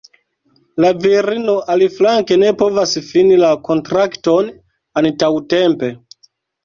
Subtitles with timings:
[0.83, 4.51] La virino aliflanke ne povas fini la kontrakton
[5.03, 5.93] antaŭtempe.